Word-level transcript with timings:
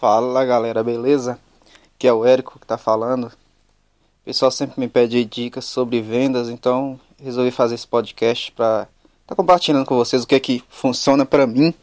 Fala 0.00 0.46
galera, 0.46 0.82
beleza? 0.82 1.38
Que 1.98 2.08
é 2.08 2.12
o 2.12 2.24
Érico 2.24 2.58
que 2.58 2.66
tá 2.66 2.78
falando. 2.78 3.24
O 3.26 4.24
pessoal 4.24 4.50
sempre 4.50 4.80
me 4.80 4.88
pede 4.88 5.22
dicas 5.26 5.66
sobre 5.66 6.00
vendas, 6.00 6.48
então 6.48 6.98
resolvi 7.22 7.50
fazer 7.50 7.74
esse 7.74 7.86
podcast 7.86 8.50
para 8.52 8.88
tá 9.26 9.34
compartilhando 9.34 9.84
com 9.84 9.94
vocês 9.94 10.22
o 10.22 10.26
que 10.26 10.34
é 10.34 10.40
que 10.40 10.64
funciona 10.70 11.26
para 11.26 11.46
mim. 11.46 11.74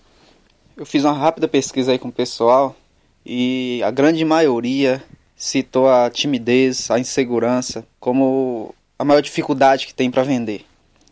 Eu 0.75 0.83
fiz 0.83 1.03
uma 1.03 1.13
rápida 1.13 1.47
pesquisa 1.47 1.91
aí 1.91 1.99
com 1.99 2.07
o 2.07 2.11
pessoal 2.11 2.75
e 3.23 3.83
a 3.83 3.91
grande 3.91 4.25
maioria 4.25 5.03
citou 5.35 5.87
a 5.87 6.09
timidez, 6.09 6.89
a 6.89 6.97
insegurança 6.97 7.85
como 7.99 8.73
a 8.97 9.05
maior 9.05 9.21
dificuldade 9.21 9.85
que 9.85 9.93
tem 9.93 10.09
para 10.09 10.23
vender. 10.23 10.65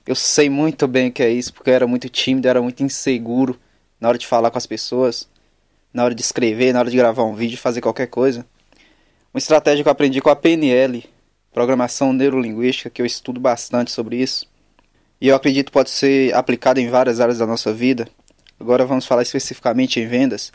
Eu 0.07 0.15
sei 0.15 0.49
muito 0.49 0.87
bem 0.87 1.09
o 1.09 1.11
que 1.11 1.21
é 1.21 1.29
isso, 1.29 1.53
porque 1.53 1.69
eu 1.69 1.75
era 1.75 1.85
muito 1.85 2.09
tímido, 2.09 2.47
era 2.47 2.63
muito 2.63 2.81
inseguro 2.81 3.59
na 4.01 4.07
hora 4.07 4.17
de 4.17 4.25
falar 4.25 4.49
com 4.49 4.57
as 4.57 4.65
pessoas 4.65 5.29
na 5.96 6.04
hora 6.04 6.14
de 6.14 6.21
escrever, 6.21 6.73
na 6.73 6.80
hora 6.80 6.91
de 6.91 6.98
gravar 6.98 7.23
um 7.23 7.34
vídeo, 7.34 7.58
fazer 7.58 7.80
qualquer 7.80 8.08
coisa. 8.08 8.45
Uma 9.34 9.38
estratégia 9.38 9.81
que 9.81 9.88
eu 9.88 9.91
aprendi 9.91 10.20
com 10.20 10.30
a 10.30 10.36
PNL, 10.36 11.05
Programação 11.53 12.12
Neurolinguística, 12.12 12.90
que 12.90 13.02
eu 13.02 13.05
estudo 13.05 13.40
bastante 13.40 13.94
sobre 13.94 14.17
isso. 14.17 14.45
E 15.22 15.30
eu 15.30 15.36
acredito 15.38 15.72
pode 15.72 15.89
ser 15.89 16.36
aplicada 16.36 16.81
em 16.81 16.89
várias 16.89 17.22
áreas 17.22 17.38
da 17.38 17.48
nossa 17.48 17.72
vida. 17.72 18.09
Agora 18.59 18.86
vamos 18.86 19.05
falar 19.05 19.22
especificamente 19.22 19.98
em 19.98 20.05
vendas. 20.05 20.52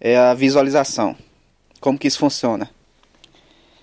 É 0.00 0.16
a 0.16 0.34
visualização. 0.34 1.14
Como 1.80 1.96
que 1.96 2.08
isso 2.08 2.18
funciona? 2.18 2.68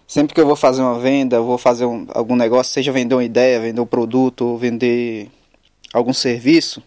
Sempre 0.05 0.35
que 0.35 0.41
eu 0.41 0.45
vou 0.45 0.57
fazer 0.57 0.81
uma 0.81 0.99
venda, 0.99 1.39
vou 1.39 1.57
fazer 1.57 1.85
um, 1.85 2.05
algum 2.09 2.35
negócio, 2.35 2.73
seja 2.73 2.91
vender 2.91 3.15
uma 3.15 3.23
ideia, 3.23 3.61
vender 3.61 3.79
um 3.79 3.85
produto, 3.85 4.41
ou 4.41 4.57
vender 4.57 5.29
algum 5.93 6.11
serviço, 6.13 6.83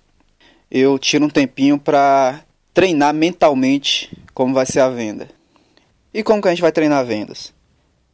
eu 0.70 0.98
tiro 0.98 1.24
um 1.24 1.30
tempinho 1.30 1.78
para 1.78 2.45
treinar 2.76 3.14
mentalmente 3.14 4.14
como 4.34 4.52
vai 4.52 4.66
ser 4.66 4.80
a 4.80 4.90
venda. 4.90 5.30
E 6.12 6.22
como 6.22 6.42
que 6.42 6.48
a 6.48 6.50
gente 6.50 6.60
vai 6.60 6.70
treinar 6.70 7.06
vendas? 7.06 7.54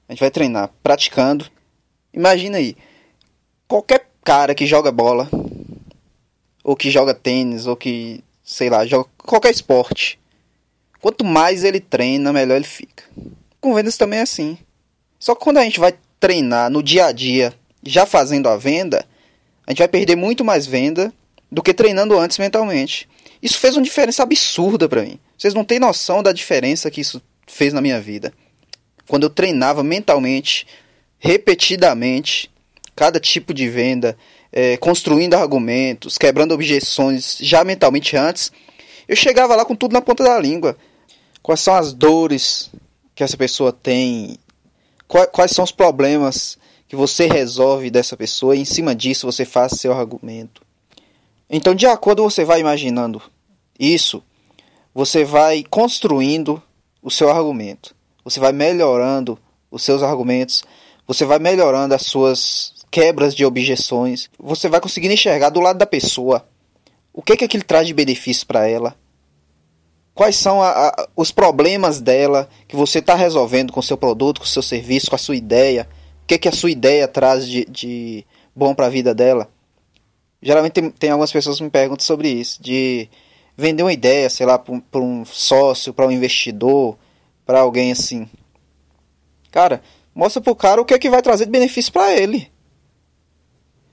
A 0.08 0.12
gente 0.12 0.20
vai 0.20 0.30
treinar 0.30 0.70
praticando. 0.84 1.50
Imagina 2.14 2.58
aí, 2.58 2.76
qualquer 3.66 4.08
cara 4.22 4.54
que 4.54 4.64
joga 4.64 4.92
bola, 4.92 5.28
ou 6.62 6.76
que 6.76 6.92
joga 6.92 7.12
tênis, 7.12 7.66
ou 7.66 7.74
que, 7.74 8.22
sei 8.44 8.70
lá, 8.70 8.86
joga 8.86 9.10
qualquer 9.18 9.50
esporte. 9.50 10.16
Quanto 11.00 11.24
mais 11.24 11.64
ele 11.64 11.80
treina, 11.80 12.32
melhor 12.32 12.54
ele 12.54 12.64
fica. 12.64 13.02
Com 13.60 13.74
vendas 13.74 13.96
também 13.96 14.20
é 14.20 14.22
assim. 14.22 14.56
Só 15.18 15.34
que 15.34 15.42
quando 15.42 15.58
a 15.58 15.64
gente 15.64 15.80
vai 15.80 15.92
treinar 16.20 16.70
no 16.70 16.84
dia 16.84 17.06
a 17.06 17.12
dia, 17.12 17.52
já 17.82 18.06
fazendo 18.06 18.48
a 18.48 18.56
venda, 18.56 19.04
a 19.66 19.72
gente 19.72 19.80
vai 19.80 19.88
perder 19.88 20.14
muito 20.14 20.44
mais 20.44 20.68
venda 20.68 21.12
do 21.50 21.64
que 21.64 21.74
treinando 21.74 22.16
antes 22.16 22.38
mentalmente. 22.38 23.08
Isso 23.42 23.58
fez 23.58 23.76
uma 23.76 23.82
diferença 23.82 24.22
absurda 24.22 24.88
para 24.88 25.02
mim. 25.02 25.18
Vocês 25.36 25.52
não 25.52 25.64
têm 25.64 25.80
noção 25.80 26.22
da 26.22 26.32
diferença 26.32 26.90
que 26.90 27.00
isso 27.00 27.20
fez 27.46 27.72
na 27.72 27.80
minha 27.80 28.00
vida. 28.00 28.32
Quando 29.08 29.24
eu 29.24 29.30
treinava 29.30 29.82
mentalmente, 29.82 30.64
repetidamente, 31.18 32.48
cada 32.94 33.18
tipo 33.18 33.52
de 33.52 33.68
venda, 33.68 34.16
é, 34.52 34.76
construindo 34.76 35.34
argumentos, 35.34 36.16
quebrando 36.16 36.52
objeções 36.52 37.38
já 37.40 37.64
mentalmente 37.64 38.16
antes, 38.16 38.52
eu 39.08 39.16
chegava 39.16 39.56
lá 39.56 39.64
com 39.64 39.74
tudo 39.74 39.92
na 39.92 40.00
ponta 40.00 40.22
da 40.22 40.38
língua. 40.38 40.76
Quais 41.42 41.60
são 41.60 41.74
as 41.74 41.92
dores 41.92 42.70
que 43.14 43.24
essa 43.24 43.36
pessoa 43.36 43.72
tem? 43.72 44.38
Quais 45.08 45.50
são 45.50 45.64
os 45.64 45.72
problemas 45.72 46.56
que 46.86 46.94
você 46.94 47.26
resolve 47.26 47.90
dessa 47.90 48.16
pessoa? 48.16 48.54
E 48.54 48.60
em 48.60 48.64
cima 48.64 48.94
disso 48.94 49.26
você 49.26 49.44
faz 49.44 49.72
seu 49.72 49.92
argumento. 49.92 50.62
Então, 51.50 51.74
de 51.74 51.86
acordo 51.86 52.22
você 52.22 52.44
vai 52.44 52.60
imaginando 52.60 53.20
isso, 53.82 54.22
você 54.94 55.24
vai 55.24 55.64
construindo 55.68 56.62
o 57.02 57.10
seu 57.10 57.28
argumento. 57.28 57.94
Você 58.24 58.38
vai 58.38 58.52
melhorando 58.52 59.36
os 59.70 59.82
seus 59.82 60.02
argumentos, 60.02 60.62
você 61.06 61.24
vai 61.24 61.40
melhorando 61.40 61.94
as 61.94 62.02
suas 62.02 62.74
quebras 62.90 63.34
de 63.34 63.44
objeções, 63.44 64.30
você 64.38 64.68
vai 64.68 64.80
conseguindo 64.80 65.14
enxergar 65.14 65.48
do 65.48 65.60
lado 65.60 65.78
da 65.78 65.86
pessoa 65.86 66.46
o 67.12 67.22
que 67.22 67.36
que 67.36 67.44
aquilo 67.44 67.64
traz 67.64 67.86
de 67.86 67.92
benefício 67.92 68.46
para 68.46 68.68
ela. 68.68 68.94
Quais 70.14 70.36
são 70.36 70.62
a, 70.62 70.88
a, 70.88 71.08
os 71.16 71.32
problemas 71.32 72.00
dela 72.00 72.48
que 72.68 72.76
você 72.76 73.00
está 73.00 73.14
resolvendo 73.14 73.72
com 73.72 73.80
o 73.80 73.82
seu 73.82 73.96
produto, 73.96 74.40
com 74.40 74.44
o 74.44 74.48
seu 74.48 74.62
serviço, 74.62 75.08
com 75.08 75.16
a 75.16 75.18
sua 75.18 75.34
ideia? 75.34 75.88
O 76.22 76.26
que, 76.26 76.38
que 76.38 76.48
a 76.48 76.52
sua 76.52 76.70
ideia 76.70 77.08
traz 77.08 77.48
de, 77.48 77.64
de 77.64 78.26
bom 78.54 78.74
para 78.74 78.86
a 78.86 78.90
vida 78.90 79.14
dela? 79.14 79.50
Geralmente 80.40 80.72
tem, 80.72 80.90
tem 80.90 81.10
algumas 81.10 81.32
pessoas 81.32 81.56
que 81.56 81.64
me 81.64 81.70
perguntam 81.70 82.04
sobre 82.04 82.28
isso, 82.28 82.62
de 82.62 83.08
vender 83.62 83.82
uma 83.82 83.92
ideia, 83.92 84.28
sei 84.28 84.44
lá, 84.44 84.58
para 84.58 85.00
um 85.00 85.24
sócio, 85.24 85.94
para 85.94 86.06
um 86.06 86.10
investidor, 86.10 86.98
para 87.46 87.60
alguém 87.60 87.92
assim. 87.92 88.28
Cara, 89.50 89.80
mostra 90.14 90.42
pro 90.42 90.54
cara 90.54 90.80
o 90.80 90.84
que 90.84 90.92
é 90.92 90.98
que 90.98 91.08
vai 91.08 91.22
trazer 91.22 91.44
de 91.44 91.50
benefício 91.50 91.92
para 91.92 92.12
ele. 92.12 92.50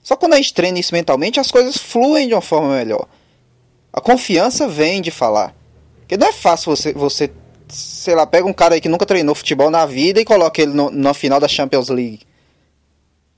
Só 0.02 0.16
quando 0.16 0.34
a 0.34 0.38
gente 0.38 0.54
treina 0.54 0.80
isso 0.80 0.94
mentalmente, 0.94 1.40
as 1.40 1.52
coisas 1.52 1.78
fluem 1.78 2.28
de 2.28 2.34
uma 2.34 2.42
forma 2.42 2.76
melhor. 2.76 3.08
A 3.94 4.02
confiança 4.02 4.68
vem 4.68 5.02
de 5.02 5.12
falar. 5.12 5.56
Porque 6.00 6.18
não 6.18 6.28
é 6.28 6.32
fácil 6.32 6.76
você, 6.76 6.94
você 6.94 7.32
sei 7.68 8.16
lá, 8.16 8.26
pega 8.26 8.48
um 8.48 8.54
cara 8.54 8.76
aí 8.76 8.82
que 8.82 8.90
nunca 8.90 9.06
treinou 9.06 9.36
futebol 9.36 9.70
na 9.70 9.86
vida 9.86 10.20
e 10.20 10.26
coloca 10.26 10.62
ele 10.62 10.74
no, 10.74 10.90
na 10.90 11.14
final 11.14 11.40
da 11.40 11.48
Champions 11.48 11.90
League. 11.90 12.22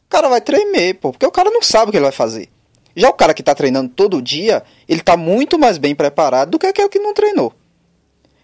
O 0.06 0.10
cara 0.10 0.30
vai 0.30 0.40
tremer, 0.40 0.96
pô, 0.96 1.12
porque 1.12 1.26
o 1.26 1.32
cara 1.32 1.50
não 1.50 1.62
sabe 1.62 1.90
o 1.90 1.92
que 1.92 1.98
ele 1.98 2.04
vai 2.04 2.12
fazer. 2.12 2.50
Já 2.96 3.10
o 3.10 3.14
cara 3.14 3.34
que 3.34 3.42
está 3.42 3.56
treinando 3.56 3.90
todo 3.90 4.22
dia, 4.22 4.64
ele 4.88 5.00
está 5.00 5.16
muito 5.16 5.58
mais 5.58 5.78
bem 5.78 5.96
preparado 5.96 6.52
do 6.52 6.60
que 6.60 6.68
aquele 6.68 6.90
que 6.90 7.00
não 7.00 7.14
treinou. 7.14 7.54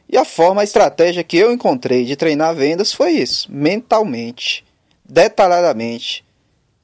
E 0.10 0.18
a 0.18 0.24
forma, 0.24 0.62
a 0.62 0.64
estratégia 0.64 1.24
que 1.24 1.38
eu 1.38 1.52
encontrei 1.52 2.06
de 2.06 2.16
treinar 2.16 2.56
vendas 2.56 2.94
foi 2.94 3.12
isso, 3.12 3.52
mentalmente, 3.52 4.64
detalhadamente. 5.04 6.24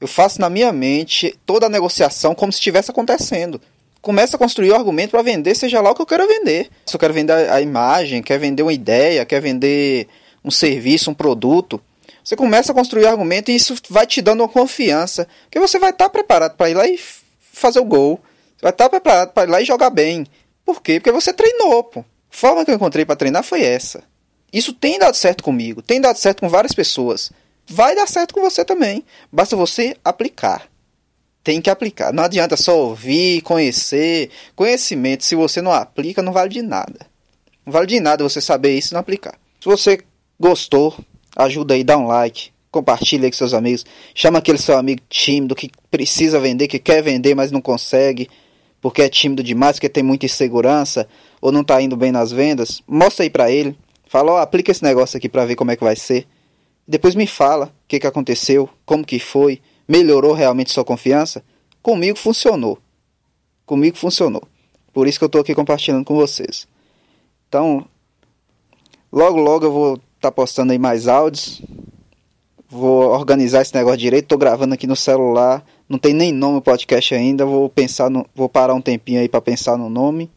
Eu 0.00 0.06
faço 0.06 0.40
na 0.40 0.50
minha 0.50 0.72
mente 0.72 1.34
toda 1.46 1.66
a 1.66 1.70
negociação 1.70 2.34
como 2.34 2.52
se 2.52 2.58
estivesse 2.58 2.90
acontecendo. 2.90 3.60
Começa 4.02 4.36
a 4.36 4.38
construir 4.38 4.70
o 4.70 4.74
argumento 4.74 5.12
para 5.12 5.22
vender, 5.22 5.54
seja 5.54 5.80
lá 5.80 5.90
o 5.90 5.94
que 5.94 6.02
eu 6.02 6.06
quero 6.06 6.28
vender. 6.28 6.68
Se 6.84 6.94
eu 6.94 7.00
quero 7.00 7.14
vender 7.14 7.32
a 7.32 7.60
imagem, 7.62 8.22
quer 8.22 8.38
vender 8.38 8.62
uma 8.62 8.72
ideia, 8.72 9.24
quer 9.24 9.40
vender 9.40 10.06
um 10.44 10.50
serviço, 10.50 11.10
um 11.10 11.14
produto, 11.14 11.80
você 12.24 12.36
começa 12.36 12.72
a 12.72 12.74
construir 12.74 13.04
o 13.04 13.08
argumento 13.08 13.50
e 13.50 13.54
isso 13.54 13.74
vai 13.90 14.06
te 14.06 14.22
dando 14.22 14.40
uma 14.40 14.48
confiança, 14.48 15.28
que 15.50 15.60
você 15.60 15.78
vai 15.78 15.90
estar 15.90 16.04
tá 16.04 16.10
preparado 16.10 16.56
para 16.56 16.70
ir 16.70 16.74
lá 16.74 16.88
e 16.88 16.98
fazer 17.54 17.80
o 17.80 17.84
gol. 17.84 18.20
Você 18.56 18.62
vai 18.62 18.70
estar 18.70 18.88
preparado 18.88 19.32
para 19.32 19.44
ir 19.48 19.50
lá 19.50 19.60
e 19.60 19.64
jogar 19.64 19.90
bem. 19.90 20.26
Por 20.64 20.82
quê? 20.82 21.00
Porque 21.00 21.12
você 21.12 21.32
treinou, 21.32 21.84
pô. 21.84 22.00
A 22.00 22.04
forma 22.30 22.64
que 22.64 22.70
eu 22.70 22.74
encontrei 22.74 23.04
para 23.04 23.16
treinar 23.16 23.44
foi 23.44 23.62
essa. 23.62 24.02
Isso 24.52 24.72
tem 24.72 24.98
dado 24.98 25.16
certo 25.16 25.42
comigo, 25.42 25.82
tem 25.82 26.00
dado 26.00 26.16
certo 26.16 26.40
com 26.40 26.48
várias 26.48 26.72
pessoas. 26.72 27.32
Vai 27.66 27.94
dar 27.94 28.06
certo 28.06 28.34
com 28.34 28.40
você 28.40 28.64
também. 28.64 29.04
Basta 29.32 29.56
você 29.56 29.96
aplicar. 30.04 30.68
Tem 31.42 31.60
que 31.60 31.70
aplicar. 31.70 32.12
Não 32.12 32.24
adianta 32.24 32.56
só 32.56 32.76
ouvir, 32.78 33.42
conhecer. 33.42 34.30
Conhecimento, 34.54 35.24
se 35.24 35.34
você 35.34 35.60
não 35.60 35.72
aplica, 35.72 36.22
não 36.22 36.32
vale 36.32 36.50
de 36.50 36.62
nada. 36.62 37.06
Não 37.64 37.72
vale 37.72 37.86
de 37.86 38.00
nada 38.00 38.24
você 38.24 38.40
saber 38.40 38.76
isso 38.76 38.92
e 38.92 38.94
não 38.94 39.00
aplicar. 39.00 39.34
Se 39.60 39.66
você 39.66 40.00
gostou, 40.38 40.96
ajuda 41.36 41.74
aí, 41.74 41.84
dá 41.84 41.96
um 41.96 42.06
like 42.06 42.53
compartilha 42.74 43.30
com 43.30 43.36
seus 43.36 43.54
amigos, 43.54 43.86
chama 44.12 44.40
aquele 44.40 44.58
seu 44.58 44.76
amigo 44.76 45.00
tímido 45.08 45.54
que 45.54 45.70
precisa 45.88 46.40
vender, 46.40 46.66
que 46.66 46.80
quer 46.80 47.02
vender, 47.02 47.32
mas 47.32 47.52
não 47.52 47.60
consegue, 47.60 48.28
porque 48.80 49.00
é 49.00 49.08
tímido 49.08 49.44
demais, 49.44 49.76
porque 49.76 49.88
tem 49.88 50.02
muita 50.02 50.26
insegurança, 50.26 51.08
ou 51.40 51.52
não 51.52 51.60
está 51.60 51.80
indo 51.80 51.96
bem 51.96 52.10
nas 52.10 52.32
vendas, 52.32 52.82
mostra 52.86 53.24
aí 53.24 53.30
para 53.30 53.48
ele, 53.48 53.78
fala, 54.06 54.32
ó, 54.32 54.34
oh, 54.34 54.38
aplica 54.38 54.72
esse 54.72 54.82
negócio 54.82 55.16
aqui 55.16 55.28
para 55.28 55.46
ver 55.46 55.54
como 55.54 55.70
é 55.70 55.76
que 55.76 55.84
vai 55.84 55.94
ser. 55.94 56.26
Depois 56.86 57.14
me 57.14 57.28
fala 57.28 57.66
o 57.66 57.70
que, 57.86 58.00
que 58.00 58.06
aconteceu, 58.06 58.68
como 58.84 59.04
que 59.04 59.20
foi, 59.20 59.60
melhorou 59.86 60.32
realmente 60.32 60.72
sua 60.72 60.84
confiança? 60.84 61.44
Comigo 61.80 62.18
funcionou. 62.18 62.78
Comigo 63.64 63.96
funcionou. 63.96 64.42
Por 64.92 65.06
isso 65.06 65.18
que 65.18 65.24
eu 65.24 65.26
estou 65.26 65.40
aqui 65.40 65.54
compartilhando 65.54 66.04
com 66.04 66.16
vocês. 66.16 66.66
Então, 67.48 67.86
logo 69.12 69.40
logo 69.40 69.64
eu 69.64 69.72
vou 69.72 69.94
estar 69.94 70.04
tá 70.22 70.32
postando 70.32 70.72
aí 70.72 70.78
mais 70.78 71.06
áudios 71.06 71.62
Vou 72.74 73.04
organizar 73.12 73.62
esse 73.62 73.72
negócio 73.72 73.98
direito. 73.98 74.26
Tô 74.26 74.36
gravando 74.36 74.74
aqui 74.74 74.84
no 74.84 74.96
celular. 74.96 75.64
Não 75.88 75.96
tem 75.96 76.12
nem 76.12 76.32
nome 76.32 76.58
o 76.58 76.60
podcast 76.60 77.14
ainda. 77.14 77.46
Vou 77.46 77.68
pensar 77.68 78.10
no, 78.10 78.26
vou 78.34 78.48
parar 78.48 78.74
um 78.74 78.80
tempinho 78.80 79.20
aí 79.20 79.28
para 79.28 79.40
pensar 79.40 79.78
no 79.78 79.88
nome 79.88 80.28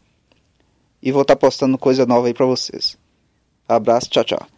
e 1.02 1.10
vou 1.10 1.22
estar 1.22 1.34
tá 1.34 1.40
postando 1.40 1.76
coisa 1.76 2.06
nova 2.06 2.28
aí 2.28 2.34
para 2.34 2.46
vocês. 2.46 2.96
Abraço, 3.68 4.08
tchau, 4.08 4.22
tchau. 4.22 4.57